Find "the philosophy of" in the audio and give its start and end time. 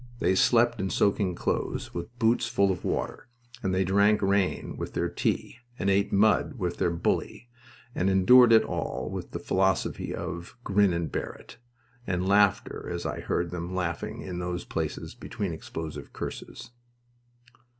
9.29-10.57